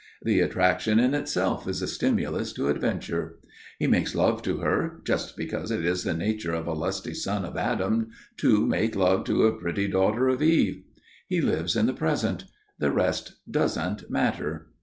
The 0.23 0.39
attraction 0.39 0.97
in 0.99 1.13
itself 1.13 1.67
is 1.67 1.79
a 1.83 1.87
stimulus 1.87 2.53
to 2.53 2.69
adventure. 2.69 3.37
He 3.77 3.85
makes 3.85 4.15
love 4.15 4.41
to 4.41 4.57
her, 4.57 4.99
just 5.03 5.37
because 5.37 5.69
it 5.69 5.85
is 5.85 6.03
the 6.03 6.15
nature 6.15 6.55
of 6.55 6.65
a 6.65 6.73
lusty 6.73 7.13
son 7.13 7.45
of 7.45 7.55
Adam 7.55 8.09
to 8.37 8.65
make 8.65 8.95
love 8.95 9.25
to 9.25 9.43
a 9.43 9.55
pretty 9.55 9.87
daughter 9.87 10.27
of 10.27 10.41
Eve. 10.41 10.81
He 11.27 11.39
lives 11.39 11.75
in 11.75 11.85
the 11.85 11.93
present. 11.93 12.45
The 12.79 12.89
rest 12.89 13.33
doesn't 13.47 14.09
matter. 14.09 14.71